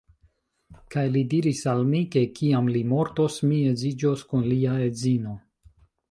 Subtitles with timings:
[0.93, 5.35] Kaj li diris al mi, ke kiam li mortos, mi edziĝos kun lia edzino.